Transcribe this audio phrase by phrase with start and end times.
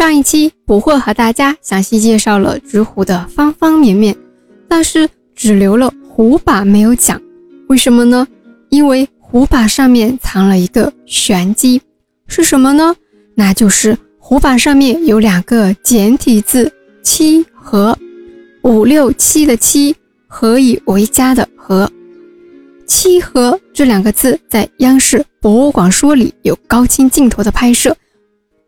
[0.00, 4.16] 上一期不会和大家详细介绍了纸虎的方方面面，
[4.66, 7.20] 但是只留了虎把没有讲，
[7.68, 8.26] 为什么呢？
[8.70, 11.82] 因为虎把上面藏了一个玄机，
[12.26, 12.96] 是什么呢？
[13.34, 16.72] 那就是虎把上面有两个简体字
[17.04, 17.94] “七”和
[18.62, 19.94] 五六七的“七”
[20.26, 21.92] 何以为家的“和”。
[22.88, 27.94] 七和这两个字在央视博物馆说里有高清镜头的拍摄，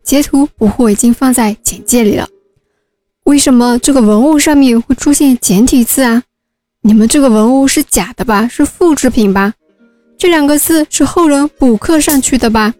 [0.03, 2.27] 截图不惑已经放在简介里了。
[3.23, 6.23] 为什么这个文物上面会出现简体字啊？
[6.81, 8.47] 你们这个文物是假的吧？
[8.47, 9.53] 是复制品吧？
[10.17, 12.73] 这两个字是后人补刻上去的吧？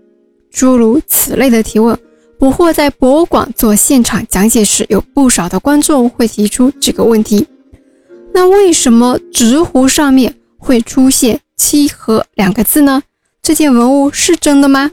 [0.52, 1.98] 诸如此类的提问，
[2.38, 7.48] 捕获在博物馆做现场讲解时，有不少的观众会提出这个问题。
[8.34, 10.36] 那为什么直壶上面？
[10.58, 13.04] 会出现“七和”两个字呢？
[13.42, 14.90] 这件文物是真的吗？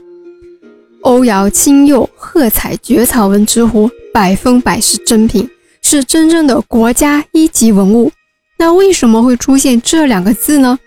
[1.01, 5.49] 欧瑶青釉褐彩蕨草纹之壶，百分百是真品，
[5.81, 8.11] 是真正的国家一级文物。
[8.57, 10.77] 那为什么会出现这两个字呢？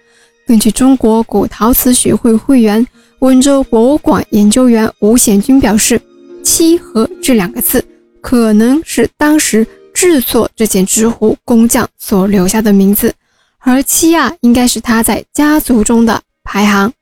[0.47, 2.87] 根据中国古陶瓷学会会员、
[3.21, 6.01] 温州博物馆研究员吴显军表示
[6.45, 7.85] ，“七和”这两个字
[8.21, 13.13] 可能是当时制作这件纸壶工匠所留下的名字。
[13.59, 16.93] 而七啊，应该是他在家族中的排行。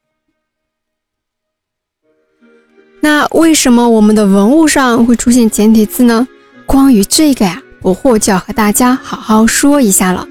[3.04, 6.28] 那为什么我们的文物上会出现简体字呢？
[6.66, 10.24] 关于这个呀，不惑就要和大家好好说一下了。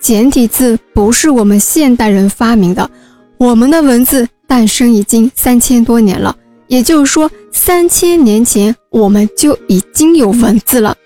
[0.00, 2.90] 简体字不是我们现代人发明的，
[3.36, 6.34] 我们的文字诞生已经三千多年了，
[6.66, 10.96] 也就是说，三千年前我们就已经有文字了。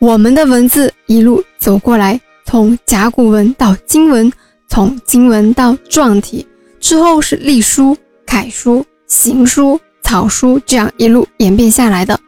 [0.00, 2.20] 我们的文字一路走过来。
[2.44, 4.30] 从甲骨文到金文，
[4.68, 6.44] 从金文到篆体，
[6.80, 9.80] 之后是隶书、楷书、行书、
[10.12, 12.20] 草书，这样一路演变下来的。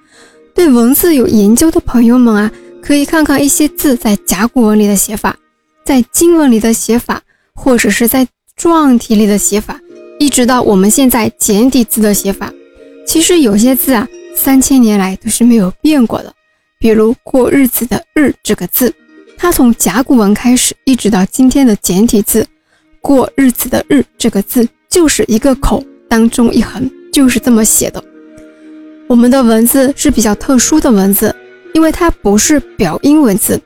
[0.55, 5.37] 对文字有研究的朋友们啊，可以看看一些字在甲骨文里的写法，
[5.85, 7.21] 在金文里的写法，
[7.55, 8.27] 或者是在
[8.59, 9.79] 篆体里的写法，
[10.19, 12.51] 一直到我们现在简体字的写法。
[13.07, 16.33] 其实有些字啊，三千年来都是没有变过的，
[16.81, 18.91] 比如过日子的“日”这个字。
[19.37, 22.47] 它从甲骨文开始，一直到今天的简体字
[23.03, 28.03] “过日子”的“日”这个字，就是一个口当中一横，就是这么写的。
[29.07, 31.33] 我们的文字是比较特殊的文字，
[31.73, 33.61] 因为它不是表音文字。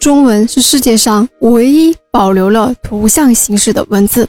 [0.00, 4.28] 中文是世界上唯一保留了图像形式的文字。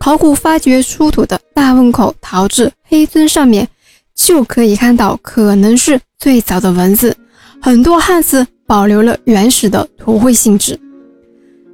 [0.00, 3.68] 考古发掘出土的大汶口陶制黑尊上面，
[4.16, 7.16] 就可以看到可能是最早的文字，
[7.60, 8.44] 很多汉字。
[8.64, 10.80] 保留了原始的图绘性质。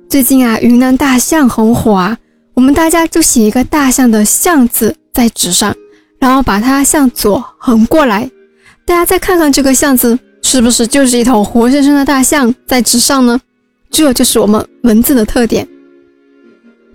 [0.08, 2.18] 最近啊，云南大象很火啊，
[2.54, 5.76] 我们大家就写一个大象的“象”字在纸上，
[6.18, 8.30] 然后把它向左横过来。
[8.84, 13.40] 大家再看看这个“象”字，是不是就是一头活生生的大象在纸上呢？
[13.90, 15.66] 这就是我们文字的特点。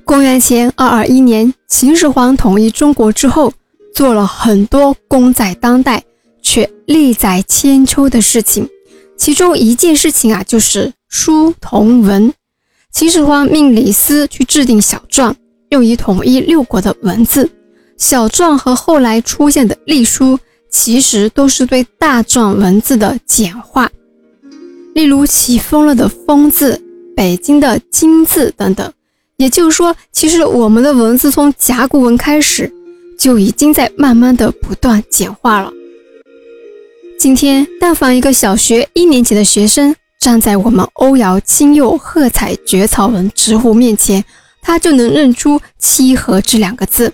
[0.05, 3.53] 公元前二二一年，秦始皇统一中国之后，
[3.95, 6.03] 做了很多功在当代
[6.41, 8.67] 却利在千秋的事情。
[9.15, 12.33] 其中一件事情啊，就是书同文。
[12.91, 15.33] 秦始皇命李斯去制定小篆，
[15.69, 17.49] 用以统一六国的文字。
[18.03, 20.37] 小篆和后来出现的隶书，
[20.69, 23.89] 其实都是对大篆文字的简化。
[24.93, 26.83] 例如起风了的“风”字，
[27.15, 28.91] 北京的“京”字等等。
[29.37, 32.69] 也就是说，其实我们的文字从甲骨文开始，
[33.17, 35.71] 就已经在慢慢的不断简化了。
[37.17, 44.25] 今天，但凡一个小学一年级的学生站在我们欧瑶青釉褐彩蕨草纹纸壶面前，
[44.61, 47.11] 他就能认出“七和”这两个字，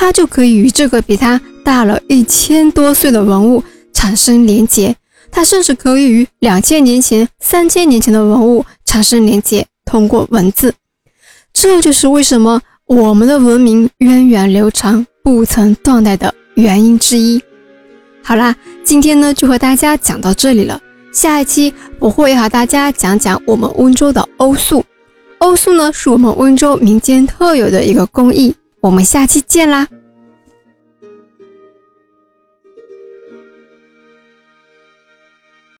[0.00, 3.62] 他就可以与这个比他大了一千多岁的文物
[3.92, 4.96] 产生连结，
[5.30, 10.72] 他甚至可以与两千年前、三千年前的文物产生连结，通过文字。
[11.52, 17.38] 这就是为什么我们的文明源远流长、不曾断代的原因之一。
[18.22, 20.80] 好啦，今天呢就和大家讲到这里了。
[21.12, 24.82] 下一期我会和大家讲讲我们温州的欧塑。
[25.40, 28.54] 欧塑呢是我们温州民间特有的一个工艺。
[28.82, 29.86] 我们下期见啦！